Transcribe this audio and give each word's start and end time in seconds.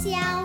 香。 0.00 0.39